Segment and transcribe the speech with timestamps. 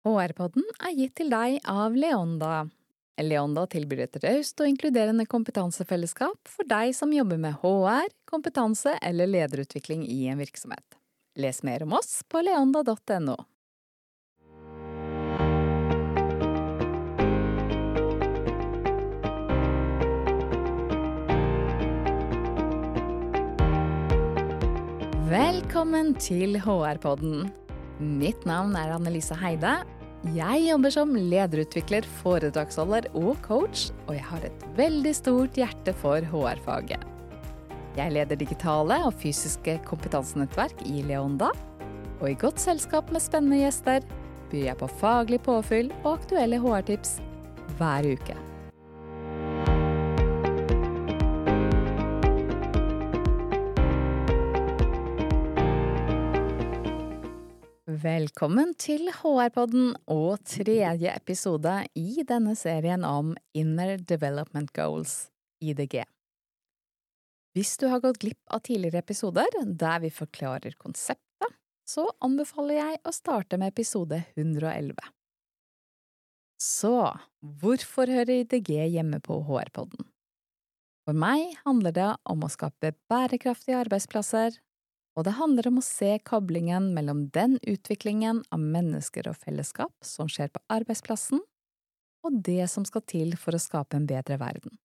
[0.00, 2.70] HR-podden er gitt til deg av Leonda.
[3.20, 9.28] Leonda tilbyr et raust og inkluderende kompetansefellesskap for deg som jobber med HR, kompetanse eller
[9.28, 10.96] lederutvikling i en virksomhet.
[11.36, 13.36] Les mer om oss på leonda.no.
[25.30, 27.50] Velkommen til HR-podden.
[28.00, 29.82] Mitt navn er Annelise Heide.
[30.32, 36.24] Jeg jobber som lederutvikler, foredragsholder og coach, og jeg har et veldig stort hjerte for
[36.32, 37.04] HR-faget.
[37.98, 41.50] Jeg leder digitale og fysiske kompetansenettverk i Leonda,
[42.20, 44.04] og i godt selskap med spennende gjester
[44.50, 47.18] byr jeg på faglig påfyll og aktuelle HR-tips
[47.76, 48.36] hver uke.
[58.00, 65.26] Velkommen til HR-podden og tredje episode i denne serien om Inner Development Goals,
[65.60, 65.98] IDG.
[67.56, 73.00] Hvis du har gått glipp av tidligere episoder der vi forklarer konseptet, så anbefaler jeg
[73.02, 74.94] å starte med episode 111.
[76.62, 76.94] Så
[77.60, 80.06] hvorfor hører IDG hjemme på HR-podden?
[81.04, 84.60] For meg handler det om å skape bærekraftige arbeidsplasser
[85.18, 90.30] og det handler om å se koblingen mellom den utviklingen av mennesker og fellesskap som
[90.30, 91.42] skjer på arbeidsplassen,
[92.26, 94.76] og det som skal til for å skape en bedre verden.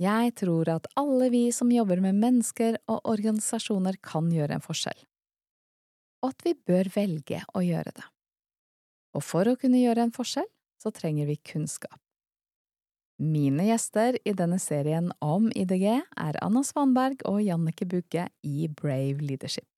[0.00, 5.02] Jeg tror at alle vi som jobber med mennesker og organisasjoner kan gjøre en forskjell,
[6.24, 8.06] og at vi bør velge å gjøre det.
[9.16, 10.48] Og for å kunne gjøre en forskjell,
[10.80, 11.98] så trenger vi kunnskap.
[13.20, 19.20] Mine gjester i denne serien om IDG er Anna Svanberg og Jannike Bugge i Brave
[19.20, 19.68] Leadership.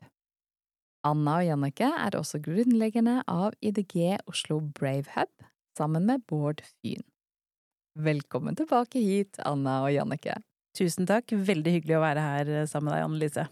[1.02, 5.32] Anna og Jannike er også grunnleggerne av IDG Oslo Brave Hub,
[5.74, 7.02] sammen med Bård Fyn.
[7.98, 10.38] Velkommen tilbake hit, Anna og Jannike.
[10.78, 13.50] Tusen takk, veldig hyggelig å være her eh, sammen med deg, Annelise.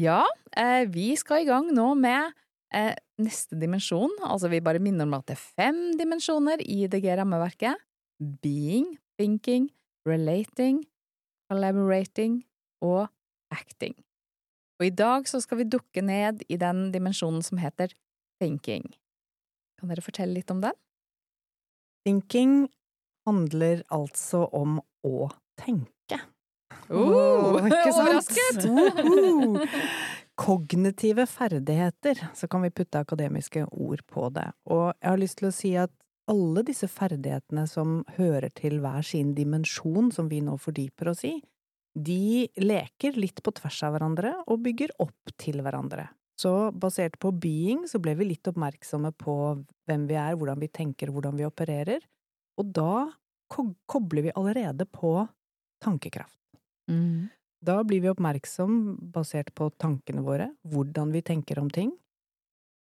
[0.00, 0.22] Ja,
[0.56, 2.32] eh, vi skal i gang nå med
[2.72, 7.90] eh, neste dimensjon, altså vi bare minner om at det er fem dimensjoner i IDG-rammeverket
[8.20, 9.70] being, thinking,
[10.06, 10.84] relating,
[11.50, 12.44] collaborating
[12.82, 13.08] og
[13.50, 13.94] acting.
[14.80, 17.94] Og i dag så skal vi dukke ned i den dimensjonen som heter
[18.42, 18.86] thinking.
[19.78, 20.76] Kan dere fortelle litt om den?
[22.04, 22.68] Thinking
[23.28, 25.28] handler altså om å
[25.60, 26.18] tenke.
[26.90, 28.66] Oh, Overrasket!
[30.34, 34.48] Kognitive ferdigheter, så kan vi putte akademiske ord på det.
[34.66, 35.92] Og jeg har lyst til å si at
[36.30, 41.36] alle disse ferdighetene som hører til hver sin dimensjon, som vi nå fordyper oss i,
[41.94, 46.08] de leker litt på tvers av hverandre og bygger opp til hverandre.
[46.40, 49.36] Så basert på being så ble vi litt oppmerksomme på
[49.86, 52.02] hvem vi er, hvordan vi tenker, hvordan vi opererer,
[52.58, 53.06] og da
[53.54, 55.20] kobler vi allerede på
[55.84, 56.40] tankekraft.
[56.90, 57.30] Mm.
[57.64, 61.94] Da blir vi oppmerksom basert på tankene våre, hvordan vi tenker om ting,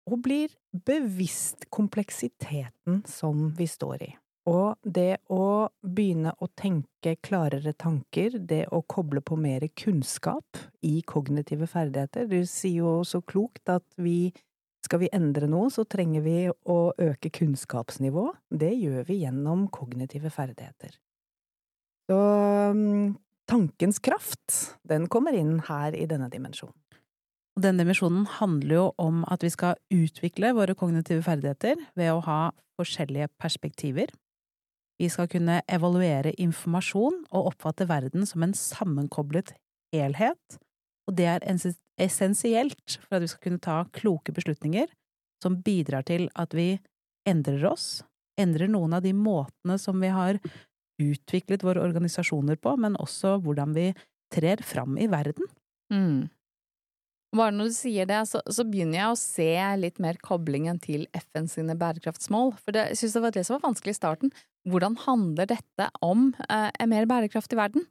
[0.09, 4.11] og blir bevisst kompleksiteten som vi står i.
[4.51, 11.03] Og det å begynne å tenke klarere tanker, det å koble på mer kunnskap i
[11.07, 14.33] kognitive ferdigheter, du sier jo så klokt at vi
[14.81, 18.41] skal vi endre noe, så trenger vi å øke kunnskapsnivået.
[18.49, 20.97] Det gjør vi gjennom kognitive ferdigheter.
[22.11, 22.19] Så
[22.75, 23.13] mm,
[23.51, 26.75] tankens kraft, den kommer inn her i denne dimensjonen.
[27.59, 32.23] Og denne misjonen handler jo om at vi skal utvikle våre kognitive ferdigheter ved å
[32.27, 32.41] ha
[32.81, 34.13] forskjellige perspektiver.
[35.01, 39.55] Vi skal kunne evaluere informasjon og oppfatte verden som en sammenkoblet
[39.95, 40.59] helhet,
[41.09, 41.47] og det er
[42.01, 44.91] essensielt for at vi skal kunne ta kloke beslutninger
[45.43, 46.75] som bidrar til at vi
[47.29, 48.03] endrer oss,
[48.41, 50.39] endrer noen av de måtene som vi har
[51.01, 53.89] utviklet våre organisasjoner på, men også hvordan vi
[54.33, 55.49] trer fram i verden.
[55.93, 56.29] Mm.
[57.37, 61.05] Bare når du sier det, så, så, begynner jeg å se litt mer koblingen til
[61.15, 64.33] FN sine bærekraftsmål, for det, jeg synes det var det som var vanskelig i starten.
[64.71, 67.87] Hvordan handler dette om eh, en mer bærekraftig verden?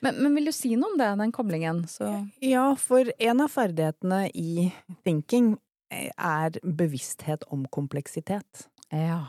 [0.00, 1.84] Men, men, vil du si noe om det, den koblingen?
[1.90, 2.06] Så...
[2.44, 4.68] Ja, for en av ferdighetene i
[5.06, 5.56] thinking
[5.90, 8.68] eh, er bevissthet om kompleksitet.
[8.94, 9.24] Ja.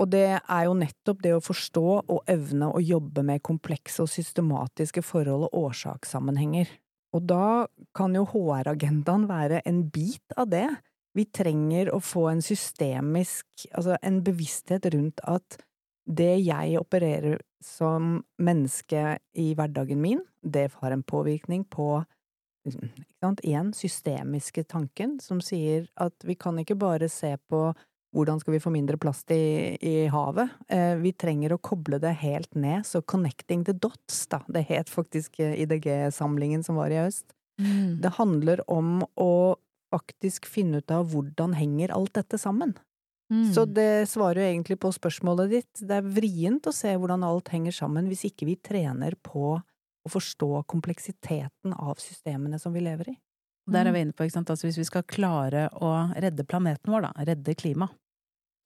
[0.00, 4.12] Og det er jo nettopp det å forstå og evne å jobbe med komplekse og
[4.12, 6.68] systematiske forhold og årsakssammenhenger.
[7.16, 7.66] Og da
[7.96, 10.68] kan jo HR-agendaen være en bit av det.
[11.16, 15.58] Vi trenger å få en systemisk, altså en bevissthet rundt at
[16.10, 21.98] det jeg opererer som menneske i hverdagen min, det har en påvirkning på
[22.68, 22.90] ikke
[23.22, 27.70] sant, igjen, systemiske tanken, som sier at vi kan ikke bare se på
[28.14, 30.50] hvordan skal vi få mindre plast i, i havet?
[30.68, 34.42] Eh, vi trenger å koble det helt ned, så connecting the dots, da.
[34.50, 37.28] Det het faktisk IDG-samlingen som var i høst.
[37.60, 38.00] Mm.
[38.02, 39.32] Det handler om å
[39.90, 42.74] faktisk finne ut av hvordan henger alt dette sammen.
[43.30, 43.52] Mm.
[43.54, 45.82] Så det svarer jo egentlig på spørsmålet ditt.
[45.86, 50.10] Det er vrient å se hvordan alt henger sammen hvis ikke vi trener på å
[50.10, 53.16] forstå kompleksiteten av systemene som vi lever i.
[53.72, 57.26] Der er vi inne på, altså hvis vi skal klare å redde planeten vår, da,
[57.28, 57.94] redde klimaet,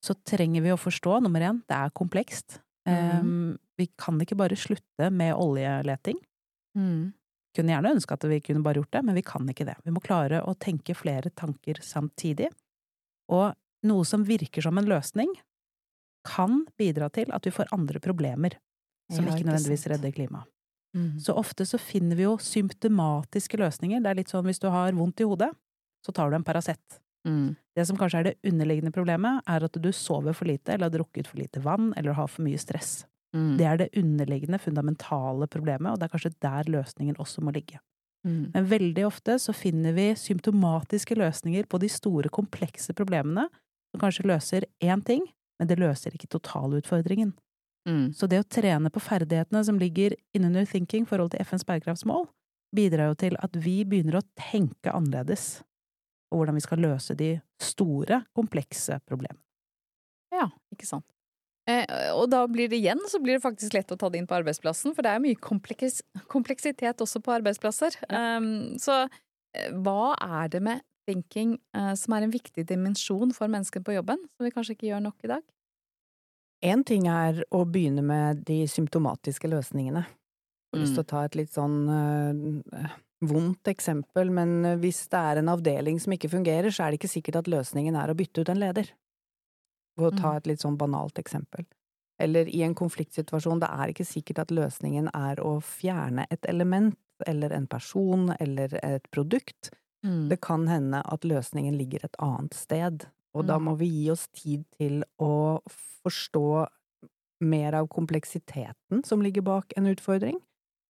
[0.05, 2.59] så trenger vi å forstå, nummer én, det er komplekst.
[2.85, 6.19] Um, vi kan ikke bare slutte med oljeleting.
[6.77, 7.15] Mm.
[7.57, 9.77] Kunne gjerne ønske at vi kunne bare gjort det, men vi kan ikke det.
[9.81, 12.51] Vi må klare å tenke flere tanker samtidig.
[13.33, 13.55] Og
[13.89, 15.33] noe som virker som en løsning,
[16.25, 18.57] kan bidra til at vi får andre problemer
[19.13, 20.49] som Ja, ikke ikke nødvendigvis redder klimaet.
[20.95, 21.19] Mm.
[21.19, 24.03] Så ofte så finner vi jo symptomatiske løsninger.
[24.03, 25.51] Det er litt sånn hvis du har vondt i hodet,
[26.05, 27.01] så tar du en Paracet.
[27.27, 27.55] Mm.
[27.75, 30.95] Det som kanskje er det underliggende problemet, er at du sover for lite, eller har
[30.95, 33.03] drukket for lite vann, eller har for mye stress.
[33.35, 33.51] Mm.
[33.59, 37.81] Det er det underliggende, fundamentale problemet, og det er kanskje der løsningen også må ligge.
[38.25, 38.51] Mm.
[38.53, 43.49] Men veldig ofte så finner vi symptomatiske løsninger på de store, komplekse problemene,
[43.91, 45.27] som kanskje løser én ting,
[45.59, 47.33] men det løser ikke totalutfordringen.
[47.85, 48.09] Mm.
[48.17, 52.27] Så det å trene på ferdighetene som ligger innunder thinking i forhold til FNs bærekraftsmål,
[52.75, 55.61] bidrar jo til at vi begynner å tenke annerledes
[56.29, 59.39] på hvordan vi skal løse de store, komplekse problemene.
[60.33, 61.05] Ja, ikke sant.
[61.69, 64.27] Eh, og da blir det igjen så blir det faktisk lett å ta det inn
[64.29, 67.97] på arbeidsplassen, for det er mye kompleks kompleksitet også på arbeidsplasser.
[68.09, 73.49] Um, så eh, hva er det med thinking eh, som er en viktig dimensjon for
[73.49, 75.45] mennesker på jobben, som vi kanskje ikke gjør nok i dag?
[76.63, 80.05] Én ting er å begynne med de symptomatiske løsningene.
[80.05, 82.93] Jeg har lyst til å ta et litt sånn øh,
[83.23, 86.99] vondt eksempel, men øh, hvis det er en avdeling som ikke fungerer, så er det
[86.99, 88.91] ikke sikkert at løsningen er å bytte ut en leder.
[89.95, 90.37] For å ta Mm.
[90.37, 91.65] et litt sånn banalt eksempel.
[92.19, 96.95] Eller i en konfliktsituasjon, det er ikke sikkert at løsningen er å fjerne et element,
[97.27, 99.71] eller en person, eller et produkt.
[100.03, 100.27] Mm.
[100.29, 103.63] Det kan hende at løsningen ligger et annet sted, og da Mm.
[103.67, 105.59] må vi gi oss tid til å
[106.05, 106.67] forstå
[107.45, 110.39] mer av kompleksiteten som ligger bak en utfordring.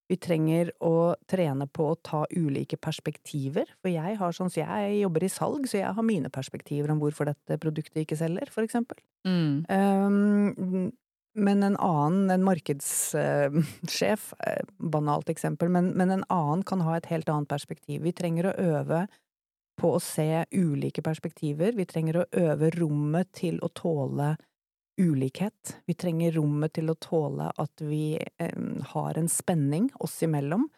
[0.07, 4.99] Vi trenger å trene på å ta ulike perspektiver, for jeg har sånn så jeg
[5.01, 8.61] jobber i salg, så jeg har mine perspektiver om hvorfor dette produktet ikke selger, for
[8.61, 8.97] eksempel.
[9.25, 9.65] Mm.
[9.67, 10.91] Um,
[11.35, 17.09] men en annen, en markedssjef, eh, banalt eksempel, men, men en annen kan ha et
[17.11, 18.03] helt annet perspektiv.
[18.05, 19.07] Vi trenger å øve
[19.79, 21.75] på å se ulike perspektiver.
[21.75, 24.35] Vi trenger å øve rommet til å tåle
[25.01, 25.77] ulikhet.
[25.85, 28.59] Vi trenger rommet til å tåle at vi eh,
[28.93, 30.69] har en spenning oss imellom.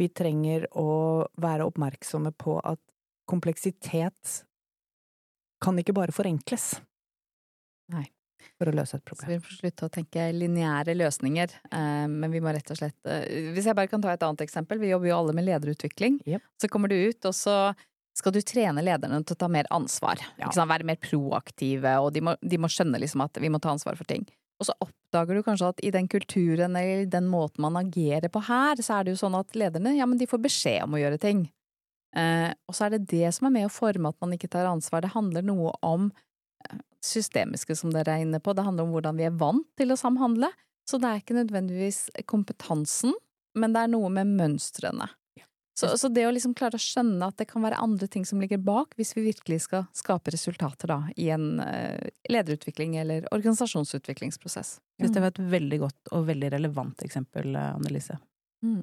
[0.00, 2.80] Vi trenger å være oppmerksomme på at
[3.28, 4.38] kompleksitet
[5.60, 6.72] kan ikke bare forenkles.
[7.92, 8.06] Nei.
[8.56, 9.26] For å løse et problem.
[9.26, 12.96] Så vi får slutte å tenke lineære løsninger, eh, men vi må rett og slett
[13.04, 16.16] eh, Hvis jeg bare kan ta et annet eksempel, vi jobber jo alle med lederutvikling.
[16.24, 16.46] Yep.
[16.62, 17.56] Så kommer du ut, og så
[18.20, 20.20] skal du trene lederne til å ta mer ansvar.
[20.40, 20.50] Ja.
[20.52, 23.98] Være mer proaktive, og de må, de må skjønne liksom at vi må ta ansvar
[23.98, 24.26] for ting.
[24.60, 28.42] Og så oppdager du kanskje at i den kulturen eller den måten man agerer på
[28.44, 31.00] her, så er det jo sånn at lederne ja, men de får beskjed om å
[31.00, 31.46] gjøre ting.
[32.16, 34.68] Eh, og så er det det som er med å forme at man ikke tar
[34.68, 35.04] ansvar.
[35.04, 38.52] Det handler noe om eh, systemiske, som dere er inne på.
[38.52, 40.52] Det handler om hvordan vi er vant til å samhandle.
[40.90, 43.14] Så det er ikke nødvendigvis kompetansen,
[43.56, 45.08] men det er noe med mønstrene.
[45.80, 48.42] Så, så det å liksom klare å skjønne at det kan være andre ting som
[48.42, 54.78] ligger bak, hvis vi virkelig skal skape resultater da, i en eh, lederutvikling eller organisasjonsutviklingsprosess.
[54.98, 58.20] Jeg synes det var et veldig godt og veldig relevant eksempel, Annelise.
[58.66, 58.82] Mm.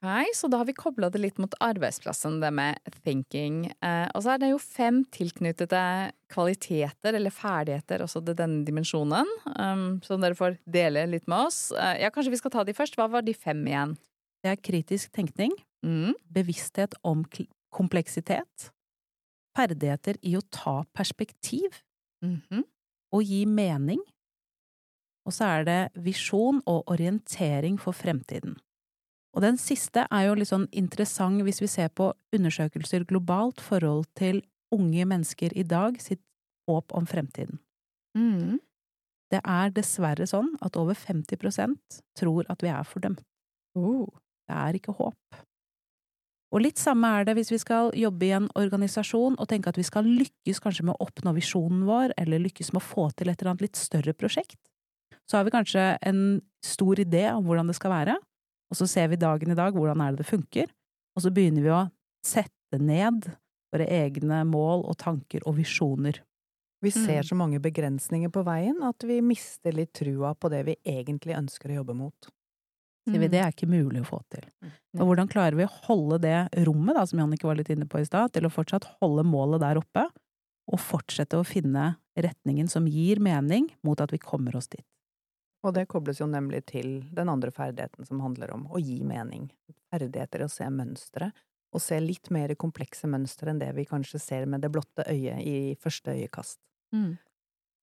[0.00, 3.66] Ok, så da har vi kobla det litt mot arbeidsplassen, det med thinking.
[3.84, 5.82] Eh, og så er det jo fem tilknyttede
[6.32, 9.28] kvaliteter eller ferdigheter også til denne dimensjonen,
[10.06, 11.66] som dere får dele litt med oss.
[11.76, 12.96] Eh, ja, kanskje vi skal ta de først.
[12.96, 13.98] Hva var de fem igjen?
[14.42, 16.12] Det er kritisk tenkning, Mm.
[16.30, 17.24] bevissthet om
[17.72, 18.70] kompleksitet,
[19.56, 21.82] ferdigheter i å ta perspektiv
[22.22, 22.64] Mhm.
[23.12, 24.00] og gi mening,
[25.24, 28.58] og så er det visjon og orientering for fremtiden.
[29.34, 34.06] Og den siste er jo litt sånn interessant hvis vi ser på undersøkelser globalt forhold
[34.16, 34.42] til
[34.72, 36.20] unge mennesker i dag sitt
[36.68, 37.58] håp om fremtiden.
[38.16, 38.58] Mm.
[39.30, 43.22] Det er dessverre sånn at over 50% tror at vi er fordømt.
[43.76, 44.08] Oh.
[44.50, 45.40] Det er ikke håp.
[46.50, 49.78] Og litt samme er det hvis vi skal jobbe i en organisasjon og tenke at
[49.78, 53.30] vi skal lykkes kanskje med å oppnå visjonen vår, eller lykkes med å få til
[53.30, 54.58] et eller annet litt større prosjekt.
[55.30, 58.16] Så har vi kanskje en stor idé om hvordan det skal være,
[58.70, 60.72] og så ser vi dagen i dag hvordan er det det funker,
[61.14, 61.84] og så begynner vi å
[62.26, 63.30] sette ned
[63.70, 66.18] våre egne mål og tanker og visjoner.
[66.82, 67.28] Vi ser Mm.
[67.28, 71.70] så mange begrensninger på veien at vi mister litt trua på det vi egentlig ønsker
[71.70, 72.30] å jobbe mot.
[73.08, 74.44] Sier vi, det er ikke mulig å få til.
[74.98, 78.02] Og hvordan klarer vi å holde det rommet, da, som Jannicke var litt inne på
[78.02, 80.04] i stad, til å fortsatt holde målet der oppe,
[80.70, 84.84] og fortsette å finne retningen som gir mening, mot at vi kommer oss dit.
[85.64, 89.50] Og det kobles jo nemlig til den andre ferdigheten som handler om å gi mening.
[89.92, 91.32] Ferdigheter i å se mønstre,
[91.70, 95.42] og se litt mer komplekse mønstre enn det vi kanskje ser med det blotte øyet
[95.46, 96.58] i første øyekast.
[96.96, 97.18] Mm.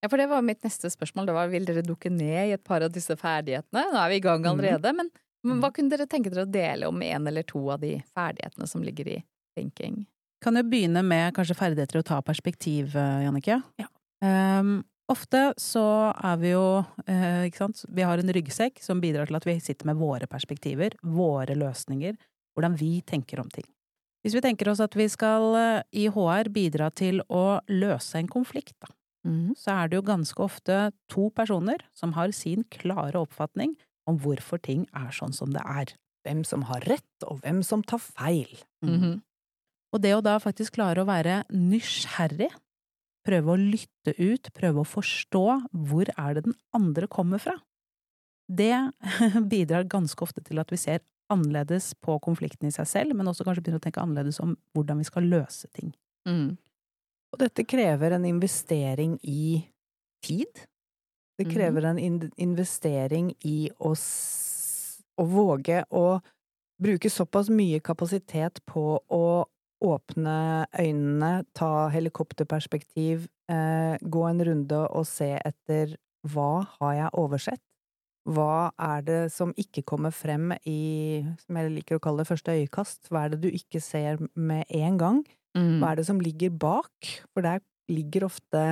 [0.02, 1.30] Ja, for det var mitt neste spørsmål.
[1.30, 3.88] Det var vil dere dukke ned i et par av disse ferdighetene?
[3.94, 5.10] Nå er vi i gang allerede, men,
[5.48, 8.70] men hva kunne dere tenke dere å dele om en eller to av de ferdighetene
[8.70, 9.18] som ligger i
[9.58, 10.04] thinking?
[10.44, 13.58] Kan jo begynne med kanskje ferdigheter å ta perspektiv, eh, Jannicke.
[13.82, 13.90] Ja.
[14.22, 19.30] Um, ofte så er vi jo, uh, ikke sant, vi har en ryggsekk som bidrar
[19.30, 22.18] til at vi sitter med våre perspektiver, våre løsninger,
[22.54, 23.66] hvordan vi tenker om ting.
[24.26, 28.28] Hvis vi tenker oss at vi skal eh, i HR bidra til å løse en
[28.28, 28.90] konflikt, da,
[29.60, 30.80] så er det jo ganske ofte
[31.12, 33.76] to personer som har sin klare oppfatning
[34.08, 35.94] om hvorfor ting er sånn som det er.
[36.28, 38.52] Hvem som har rett, og hvem som tar feil.
[38.84, 39.22] Mhm.
[39.96, 42.52] Og det å da faktisk klare å være nysgjerrig,
[43.28, 47.56] prøve å lytte ut, prøve å forstå hvor er det den andre kommer fra,
[48.48, 48.92] det
[49.52, 53.44] bidrar ganske ofte til at vi ser annerledes på konflikten i seg selv, men også
[53.48, 55.92] kanskje begynner å tenke annerledes om hvordan vi skal løse ting.
[56.28, 56.56] Mm.
[57.34, 59.68] Og dette krever en investering i
[60.26, 60.64] tid.
[61.38, 61.54] Det Mhm.
[61.54, 63.94] krever en in investering i å,
[65.18, 66.22] å våge å
[66.82, 69.46] bruke såpass mye kapasitet på å
[69.84, 77.62] åpne øynene, ta helikopterperspektiv, eh, gå en runde og se etter hva har jeg oversett?
[78.28, 82.52] Hva er det som ikke kommer frem i, som jeg liker å kalle det, første
[82.52, 83.10] øyekast?
[83.10, 85.26] Hva er det du ikke ser med en gang?
[85.58, 85.80] Mm.
[85.82, 87.10] Hva er det som ligger bak?
[87.34, 87.60] For der
[87.90, 88.64] ligger ofte,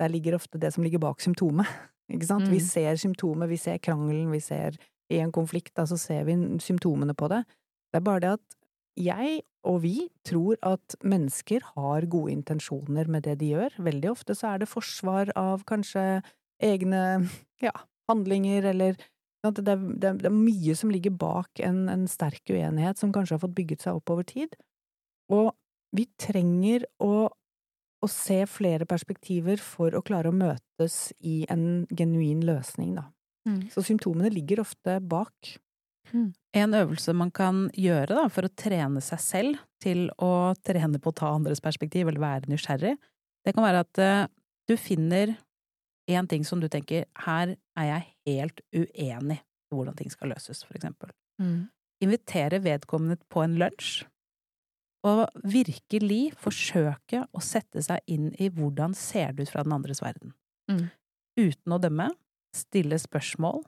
[0.00, 1.66] der ligger ofte det som ligger bak symptomet.
[2.12, 2.48] Ikke sant?
[2.50, 2.66] Vi Mm.
[2.66, 4.76] ser symptomet, vi ser krangelen, vi ser
[5.10, 7.44] i en konflikt, da så ser vi symptomene på det.
[7.92, 8.56] Det er bare det at
[8.96, 13.74] jeg og vi tror at mennesker har gode intensjoner med det de gjør.
[13.82, 16.22] Veldig ofte så er det forsvar av kanskje
[16.62, 17.28] egne,
[17.66, 17.72] ja,
[18.08, 18.96] handlinger eller
[19.44, 23.34] er, det, er, det er mye som ligger bak en, en sterk uenighet som kanskje
[23.36, 24.54] har fått bygget seg opp over tid.
[25.30, 25.50] Og
[25.96, 32.42] vi trenger å, å se flere perspektiver for å klare å møtes i en genuin
[32.46, 33.08] løsning, da.
[33.46, 33.68] Mm.
[33.70, 35.56] Så symptomene ligger ofte bak.
[36.56, 41.12] En øvelse man kan gjøre da, for å trene seg selv til å trene på
[41.12, 42.94] å ta andres perspektiv, eller være nysgjerrig,
[43.46, 44.28] det kan være at uh,
[44.66, 45.36] du finner
[46.10, 50.62] en ting som du tenker her er jeg helt uenig i hvordan ting skal løses,
[50.66, 51.10] for eksempel.
[51.42, 51.66] Mm.
[52.06, 54.04] Invitere vedkommende på en lunsj,
[55.06, 60.02] og virkelig forsøke å sette seg inn i hvordan ser det ut fra den andres
[60.02, 60.34] verden.
[60.70, 60.88] Mm.
[61.38, 62.10] Uten å dømme,
[62.56, 63.62] stille spørsmål,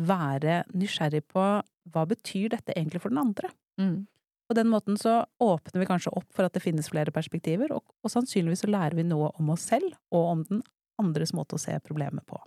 [0.00, 1.44] være nysgjerrig på
[1.90, 3.52] hva betyr dette egentlig for den andre?
[3.80, 4.08] Mm.
[4.50, 7.84] På den måten så åpner vi kanskje opp for at det finnes flere perspektiver, og,
[8.02, 10.64] og sannsynligvis så lærer vi noe om oss selv og om den
[11.00, 12.40] andres måte å se problemet på.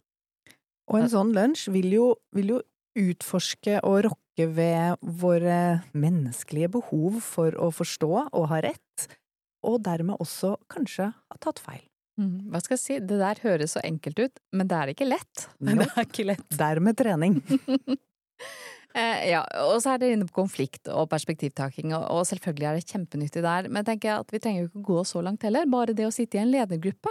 [0.92, 2.60] Og en sånn lunsj vil jo, vil jo
[3.00, 9.08] utforske og rokke ved våre menneskelige behov for å forstå og ha rett,
[9.63, 11.84] og dermed også kanskje ha tatt feil.
[12.20, 12.50] Mm.
[12.54, 15.48] Hva skal jeg si, det der høres så enkelt ut, men det er ikke lett.
[15.63, 16.48] Men det er ikke lett.
[16.60, 17.42] Dermed trening.
[18.94, 22.75] Eh, ja, og så er dere inne på konflikt og perspektivtaking, og, og selvfølgelig er
[22.78, 25.66] det kjempenyttig der, men jeg tenker at vi trenger jo ikke gå så langt heller,
[25.66, 27.10] bare det å sitte i en ledergruppe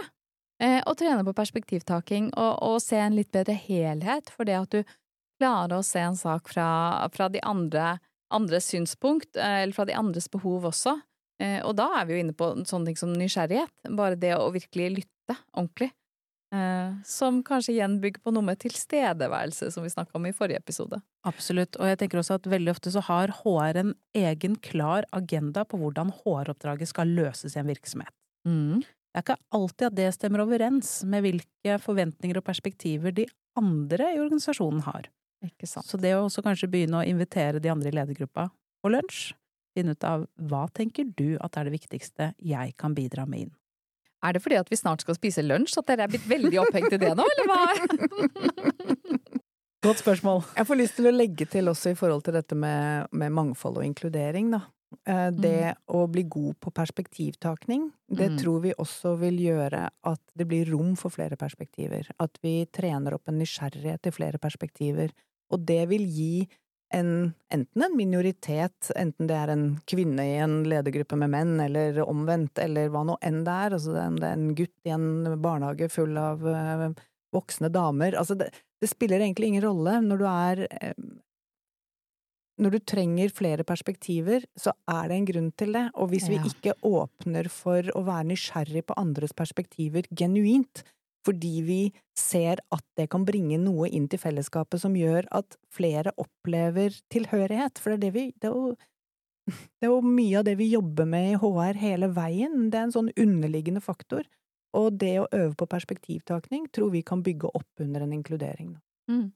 [0.63, 4.77] eh, og trene på perspektivtaking og, og se en litt bedre helhet, for det at
[4.77, 4.95] du
[5.43, 6.67] klarer å se en sak fra,
[7.13, 7.97] fra de andre,
[8.33, 10.95] andres synspunkt, eh, eller fra de andres behov også,
[11.43, 14.47] eh, og da er vi jo inne på sånne ting som nysgjerrighet, bare det å
[14.53, 15.91] virkelig lytte ordentlig.
[16.53, 20.61] Eh, som kanskje igjen bygger på noe med tilstedeværelse, som vi snakka om i forrige
[20.61, 20.99] episode.
[21.25, 25.63] Absolutt, og jeg tenker også at veldig ofte så har HR en egen klar agenda
[25.65, 28.13] på hvordan HR-oppdraget skal løses i en virksomhet.
[28.45, 28.83] Mm.
[28.85, 33.25] Det er ikke alltid at det stemmer overens med hvilke forventninger og perspektiver de
[33.57, 35.09] andre i organisasjonen har.
[35.43, 35.85] Ikke sant.
[35.85, 38.49] Så det å også kanskje begynne å invitere de andre i ledergruppa
[38.83, 39.33] på lunsj,
[39.75, 43.53] finne ut av hva tenker du at er det viktigste jeg kan bidra med inn.
[44.23, 46.93] Er det fordi at vi snart skal spise lunsj at dere er blitt veldig opphengt
[46.95, 47.63] i det nå, eller hva?
[49.83, 50.45] Godt spørsmål.
[50.55, 53.81] Jeg får lyst til å legge til også i forhold til dette med, med mangfold
[53.81, 54.61] og inkludering, da.
[55.03, 58.37] Det Det å bli god på perspektivtakning, det Mm.
[58.37, 62.07] tror vi også vil gjøre at det blir rom for flere perspektiver.
[62.19, 65.09] At vi trener opp en nysgjerrighet til flere perspektiver.
[65.53, 66.33] Og det vil gi
[66.93, 72.03] en, enten en minoritet, enten det er en kvinne i en ledergruppe med menn, eller
[72.05, 75.07] omvendt, eller hva nå enn det er, altså det er en gutt i en
[75.41, 76.87] barnehage full av uh,
[77.33, 81.05] voksne damer, altså det, det, spiller egentlig ingen rolle når du er uh,
[82.61, 86.37] når du trenger flere perspektiver, så er det en grunn til det, og hvis vi
[86.37, 90.83] ikke åpner for å være nysgjerrig på andres perspektiver genuint,
[91.23, 91.81] fordi vi
[92.17, 97.79] ser at det kan bringe noe inn til fellesskapet som gjør at flere opplever tilhørighet.
[97.79, 98.73] For det er, det vi, det er, jo,
[99.79, 102.67] det er jo mye av det vi jobber med i HR hele veien.
[102.69, 104.27] Det er en sånn underliggende faktor.
[104.73, 108.75] Og det å øve på perspektivtakning tror vi kan bygge opp under en inkludering.
[109.11, 109.29] Mm.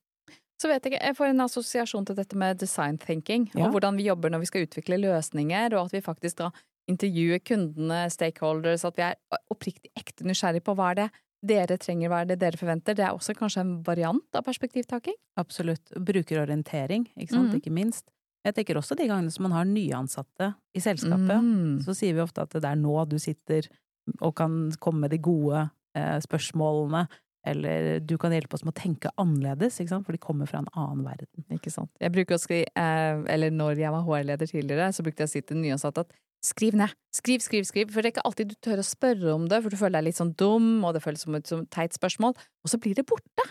[0.57, 3.67] Så vet jeg ikke, jeg får en assosiasjon til dette med design thinking, ja.
[3.67, 6.49] og hvordan vi jobber når vi skal utvikle løsninger, og at vi faktisk da
[6.89, 9.19] intervjuer kundene, stakeholders, at vi er
[9.53, 11.07] oppriktig ekte nysgjerrig på hva er det
[11.45, 12.97] dere trenger, hva er det dere forventer.
[12.97, 15.15] Det er også kanskje en variant av perspektivtaking?
[15.39, 15.91] Absolutt.
[15.93, 17.59] Brukerorientering, ikke sant, mm.
[17.61, 18.07] ikke minst.
[18.47, 21.79] Jeg tenker også de gangene som man har nyansatte i selskapet, mm.
[21.85, 23.67] så sier vi ofte at det er nå du sitter
[24.23, 25.65] og kan komme med de gode
[25.97, 27.07] eh, spørsmålene,
[27.47, 30.07] eller du kan hjelpe oss med å tenke annerledes, ikke sant?
[30.07, 31.45] for de kommer fra en annen verden.
[31.53, 31.91] Ikke sant.
[32.01, 35.35] Jeg bruker å skrive, eh, eller når jeg var HR-leder tidligere, så brukte jeg å
[35.35, 36.15] si til nyansatte at
[36.45, 36.93] Skriv ned.
[37.15, 37.91] Skriv, skriv, skriv.
[37.91, 40.09] For det er ikke alltid du tør å spørre om det, for du føler deg
[40.09, 43.47] litt sånn dum, og det føles som et teit spørsmål, og så blir det borte.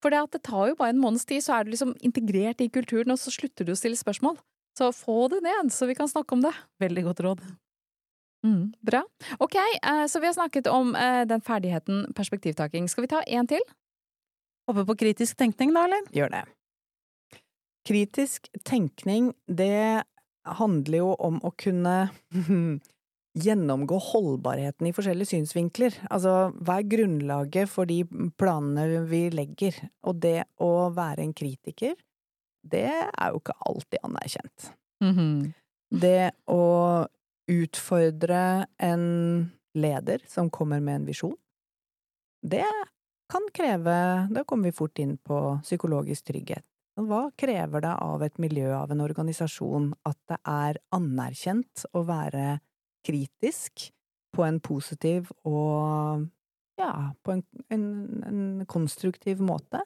[0.00, 2.70] For det, det tar jo bare en måneds tid, så er du liksom integrert i
[2.72, 4.38] kulturen, og så slutter du å stille spørsmål.
[4.78, 6.54] Så få det ned, så vi kan snakke om det.
[6.80, 7.42] Veldig godt råd.
[8.46, 9.02] Mm, bra.
[9.38, 12.88] Ok, eh, så vi har snakket om eh, den ferdigheten perspektivtaking.
[12.88, 13.60] Skal vi ta en til?
[14.70, 16.06] Hoppe på kritisk tenkning, da, eller?
[16.14, 16.44] Gjør det.
[17.88, 20.04] Kritisk tenkning, det
[20.44, 22.10] handler jo om å kunne
[23.44, 25.96] gjennomgå holdbarheten i forskjellige synsvinkler.
[26.10, 28.02] Altså, hva er grunnlaget for de
[28.40, 29.76] planene vi legger?
[30.08, 31.96] Og det å være en kritiker,
[32.66, 34.72] det er jo ikke alltid anerkjent.
[35.04, 35.52] Mm -hmm.
[35.90, 37.06] Det å
[37.48, 41.36] utfordre en leder som kommer med en visjon,
[42.42, 42.66] det
[43.30, 46.64] kan kreve Da kommer vi fort inn på psykologisk trygghet.
[46.98, 52.58] Hva krever det av et miljø, av en organisasjon, at det er anerkjent å være
[53.06, 53.88] kritisk
[54.34, 56.26] på en positiv og
[56.80, 57.86] ja, på en, en,
[58.26, 59.82] en konstruktiv måte?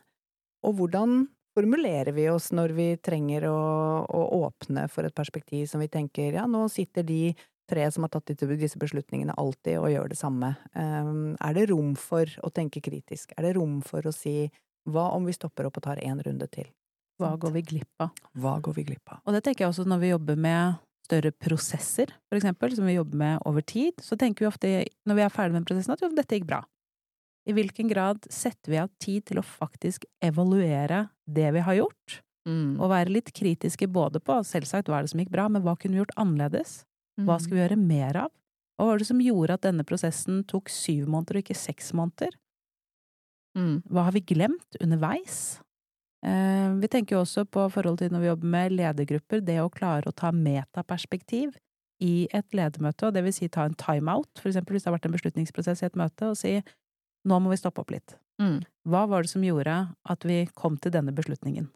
[0.65, 3.59] Og hvordan formulerer vi oss når vi trenger å,
[4.05, 7.35] å, åpne for et perspektiv som vi tenker ja, nå sitter de
[7.71, 10.51] tre som har tatt disse beslutningene alltid og gjør det samme.
[10.75, 13.33] Um, er det rom for å tenke kritisk?
[13.39, 14.51] Er det rom for å si
[14.85, 16.69] hva om vi stopper opp og tar en runde til?
[17.21, 18.11] Hva går vi glipp av?
[18.41, 19.23] Hva går vi glipp av?
[19.25, 22.97] Og det tenker jeg også når vi jobber med større prosesser, for eksempel, som vi
[22.97, 24.71] jobber med over tid, så tenker vi ofte,
[25.05, 26.63] når vi er ferdig med prosessen, at jo, dette gikk bra.
[27.45, 32.23] I hvilken grad setter vi av tid til å faktisk evaluere det vi har gjort,
[32.49, 32.79] mm.
[32.81, 35.77] og være litt kritiske både på selvsagt hva er det som gikk bra, men hva
[35.77, 36.81] kunne vi gjort annerledes?
[37.21, 37.65] Hva skal vi mm.
[37.67, 38.33] gjøre mer av?
[38.75, 42.33] Hva var det som gjorde at denne prosessen tok syv måneder og ikke seks måneder?
[43.55, 43.85] Mm.
[43.87, 45.61] Hva har vi glemt underveis?
[46.25, 50.09] Eh, vi tenker også på forhold til når vi jobber med ledergrupper, det å klare
[50.09, 51.59] å ta metaperspektiv
[52.05, 54.97] i et ledermøte, og det vil si ta en timeout, for eksempel hvis det har
[54.97, 56.57] vært en beslutningsprosess i et møte, og si
[57.29, 58.17] nå må vi stoppe opp litt.
[58.43, 58.59] Mm.
[58.91, 59.77] Hva var det som gjorde
[60.11, 61.71] at vi kom til denne beslutningen?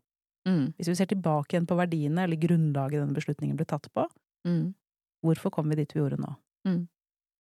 [0.49, 0.73] Mm.
[0.77, 4.05] Hvis vi ser tilbake igjen på verdiene eller grunnlaget denne beslutningen ble tatt på,
[4.49, 4.73] mm.
[5.25, 6.35] hvorfor kom vi dit vi gjorde nå?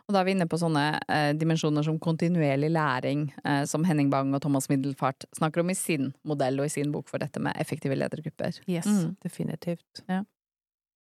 [0.07, 4.09] Og da er vi inne på sånne eh, dimensjoner som kontinuerlig læring, eh, som Henning
[4.11, 7.41] Bang og Thomas Middelfart snakker om i sin modell og i sin bok for dette
[7.43, 8.61] med effektive ledergrupper.
[8.67, 9.15] Yes, mm.
[9.23, 10.03] definitivt.
[10.09, 10.23] Ja.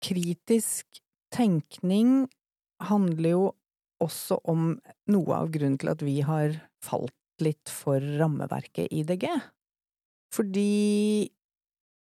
[0.03, 1.01] Kritisk
[1.33, 2.27] tenkning
[2.83, 3.43] handler jo
[4.03, 4.73] også om
[5.11, 9.29] noe av grunnen til at vi har falt litt for rammeverket i DG.
[10.33, 11.29] Fordi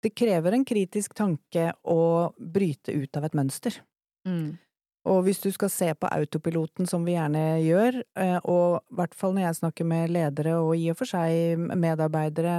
[0.06, 3.80] det krever en kritisk tanke å bryte ut av et mønster.
[4.28, 4.58] Mm.
[5.06, 9.14] Og hvis du skal se på autopiloten, som vi gjerne gjør, eh, og i hvert
[9.14, 12.56] fall når jeg snakker med ledere og i og for seg medarbeidere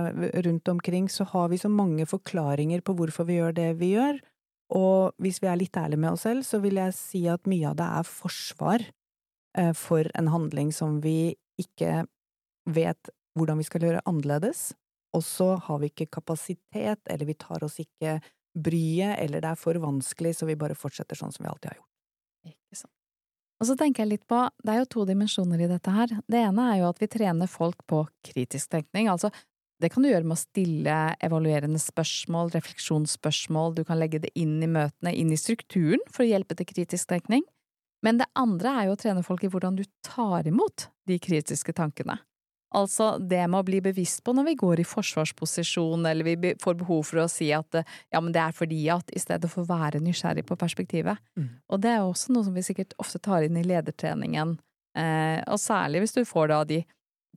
[0.47, 4.21] rundt omkring, så har vi så mange forklaringer på hvorfor vi gjør det vi gjør.
[4.79, 7.73] Og hvis vi er litt ærlige med oss selv, så vil jeg si at mye
[7.73, 8.87] av det er forsvar
[9.59, 12.05] eh, for en handling som vi ikke
[12.71, 14.71] vet hvordan vi skal gjøre annerledes,
[15.17, 18.19] og så har vi ikke kapasitet, eller vi tar oss ikke
[18.57, 21.79] bryet, eller det er for vanskelig, så vi bare fortsetter sånn som vi alltid har
[21.81, 21.96] gjort.
[22.53, 22.93] Ikke sant.
[23.57, 26.11] Og så tenker jeg litt på, det er jo to dimensjoner i dette her.
[26.29, 29.33] Det ene er jo at vi trener folk på kritisk tenkning, altså
[29.81, 34.57] det kan du gjøre med å stille evaluerende spørsmål, refleksjonsspørsmål, du kan legge det inn
[34.65, 37.45] i møtene, inn i strukturen for å hjelpe til kritisk tenkning.
[38.05, 41.75] Men det andre er jo å trene folk i hvordan du tar imot de kritiske
[41.77, 42.17] tankene.
[42.75, 46.79] Altså det med å bli bevisst på når vi går i forsvarsposisjon, eller vi får
[46.81, 49.71] behov for å si at ja, men det er fordi at, i stedet for å
[49.71, 51.23] være nysgjerrig på perspektivet.
[51.39, 51.49] Mm.
[51.71, 54.57] Og det er også noe som vi sikkert ofte tar inn i ledertreningen,
[54.99, 56.83] eh, og særlig hvis du får da de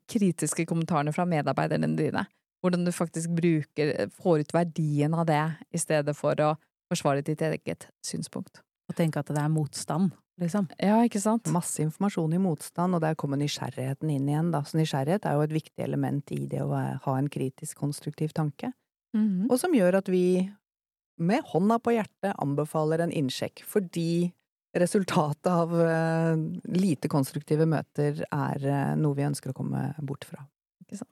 [0.10, 2.26] kritiske kommentarene fra medarbeiderne dine.
[2.64, 6.56] Hvordan du faktisk bruker, får ut verdien av det, i stedet for å
[6.90, 8.64] forsvare ditt eget synspunkt.
[8.90, 10.10] Og tenke at det er motstand,
[10.42, 10.70] liksom.
[10.82, 11.50] Ja, ikke sant?
[11.54, 14.64] Masse informasjon i motstand, og der kommer nysgjerrigheten inn igjen, da.
[14.68, 18.74] Så nysgjerrighet er jo et viktig element i det å ha en kritisk, konstruktiv tanke.
[19.16, 19.48] Mhm.
[19.50, 20.50] Og som gjør at vi
[21.20, 24.32] med hånda på hjertet anbefaler en innsjekk, fordi
[24.78, 26.38] resultatet av uh,
[26.70, 30.46] lite konstruktive møter er uh, noe vi ønsker å komme bort fra.
[30.86, 31.12] Ikke sant?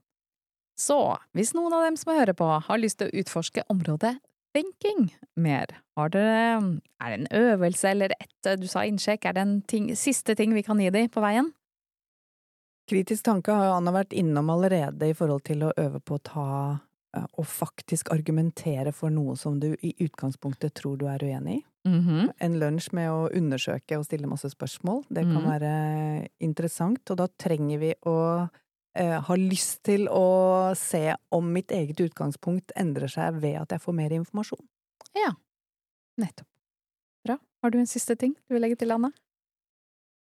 [0.77, 0.99] Så,
[1.33, 4.13] hvis noen av dem som hører på, har lyst til å utforske området
[4.57, 5.05] thinking
[5.37, 5.69] mer,
[6.13, 6.33] dere,
[6.97, 10.53] er det en øvelse eller et du sa innsjekk, er det en ting, siste ting
[10.57, 11.53] vi kan gi dem på veien?
[12.87, 16.45] Kritisk tanke har Anna vært innom allerede i forhold til å øve på å ta
[17.17, 21.63] eh, og faktisk argumentere for noe som du i utgangspunktet tror du er uenig i.
[21.87, 22.31] Mhm.
[22.43, 25.51] En lunsj med å undersøke og stille masse spørsmål, det kan Mhm.
[25.51, 25.73] være
[26.43, 28.49] interessant, og da trenger vi å
[28.97, 33.83] eh, ha lyst til å se om mitt eget utgangspunkt endrer seg ved at jeg
[33.83, 34.63] får mer informasjon.
[35.17, 35.33] Ja.
[36.17, 36.47] Nettopp.
[37.25, 37.37] Bra.
[37.63, 39.11] Har du en siste ting du vil legge til, Anne?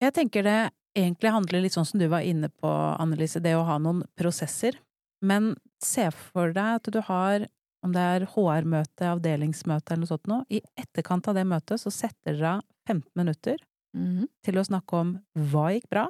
[0.02, 0.58] Jeg tenker det
[0.98, 2.68] egentlig handler litt sånn som du var inne på,
[3.00, 4.78] Annelise, det å ha noen prosesser.
[5.24, 7.46] Men se for deg at du har,
[7.84, 11.92] om det er HR-møte, avdelingsmøte eller noe sånt noe, i etterkant av det møtet så
[11.94, 13.58] setter dere av 15 minutter
[13.96, 14.28] Mhm.
[14.44, 16.06] til å snakke om hva gikk bra,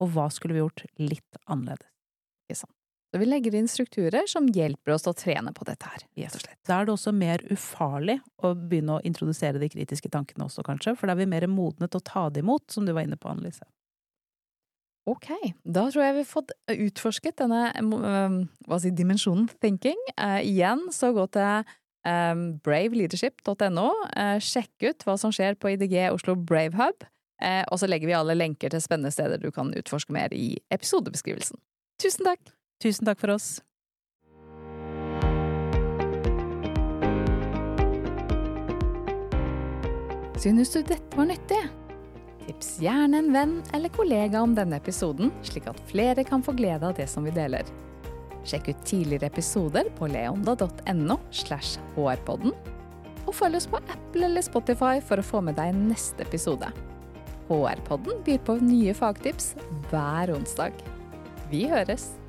[0.00, 2.64] og hva skulle vi gjort litt annerledes.
[3.10, 6.44] Så vi legger inn strukturer som hjelper oss å trene på dette her, rett og
[6.44, 6.58] slett.
[6.66, 10.94] Da er det også mer ufarlig å begynne å introdusere de kritiske tankene også, kanskje,
[10.94, 13.18] for da er vi mer modne til å ta det imot, som du var inne
[13.18, 13.66] på, Annelise.
[15.10, 15.30] Ok,
[15.64, 17.62] da tror jeg vi har fått utforsket denne
[18.68, 19.98] hva si, dimensjonen thinking.
[20.14, 21.64] Uh, igjen, så gå til
[22.06, 27.80] um, braveleadership.no, uh, sjekk ut hva som skjer på IDG Oslo Brave Hub, eh, og
[27.80, 31.60] så legger vi alle lenker til spennende steder du kan utforske mer i episodebeskrivelsen.
[32.02, 32.54] Tusen takk!
[32.80, 33.58] Tusen takk for oss.
[40.40, 41.60] Synes du dette var nyttig?
[42.46, 46.88] Tips gjerne en venn eller kollega om denne episoden, slik at flere kan få glede
[46.88, 47.68] av det som vi deler.
[48.48, 52.56] Sjekk ut tidligere episoder på leonda.no slash hrpodden,
[53.26, 56.72] og følg oss på Apple eller Spotify for å få med deg neste episode.
[57.50, 59.52] HR-podden byr på nye fagtips
[59.90, 60.78] hver onsdag.
[61.50, 62.19] Vi høres!